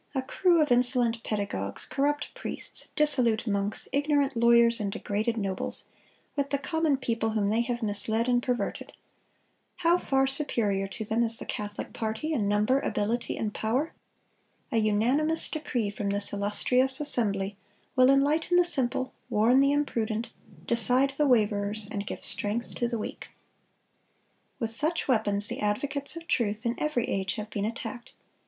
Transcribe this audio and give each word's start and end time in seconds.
A 0.15 0.23
crew 0.23 0.63
of 0.63 0.71
insolent 0.71 1.23
pedagogues, 1.23 1.85
corrupt 1.85 2.33
priests, 2.33 2.87
dissolute 2.95 3.45
monks, 3.45 3.87
ignorant 3.91 4.35
lawyers, 4.35 4.79
and 4.79 4.91
degraded 4.91 5.37
nobles, 5.37 5.89
with 6.35 6.49
the 6.49 6.57
common 6.57 6.97
people 6.97 7.29
whom 7.29 7.51
they 7.51 7.61
have 7.61 7.83
misled 7.83 8.27
and 8.27 8.41
perverted. 8.41 8.93
How 9.75 9.99
far 9.99 10.25
superior 10.25 10.87
to 10.87 11.05
them 11.05 11.21
is 11.21 11.37
the 11.37 11.45
Catholic 11.45 11.93
party 11.93 12.33
in 12.33 12.47
number, 12.47 12.79
ability, 12.79 13.37
and 13.37 13.53
power! 13.53 13.93
A 14.71 14.77
unanimous 14.77 15.47
decree 15.47 15.91
from 15.91 16.09
this 16.09 16.33
illustrious 16.33 16.99
assembly 16.99 17.55
will 17.95 18.09
enlighten 18.09 18.57
the 18.57 18.65
simple, 18.65 19.13
warn 19.29 19.59
the 19.59 19.71
imprudent, 19.71 20.31
decide 20.65 21.11
the 21.11 21.27
waverers, 21.27 21.85
and 21.91 22.07
give 22.07 22.23
strength 22.25 22.73
to 22.73 22.87
the 22.87 22.97
weak."(202) 22.97 23.29
With 24.61 24.71
such 24.71 25.07
weapons 25.07 25.45
the 25.45 25.59
advocates 25.59 26.15
of 26.15 26.25
truth 26.27 26.65
in 26.65 26.73
every 26.79 27.05
age 27.05 27.35
have 27.35 27.51
been 27.51 27.65
attacked. 27.65 28.13